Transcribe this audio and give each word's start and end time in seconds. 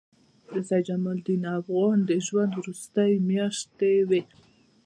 دا 0.53 0.57
د 0.63 0.65
سید 0.67 0.83
جمال 0.87 1.17
الدین 1.19 1.43
افغاني 1.57 2.03
د 2.09 2.11
ژوند 2.27 2.51
وروستۍ 2.55 3.11
میاشتې 3.29 3.93
وې. 4.09 4.21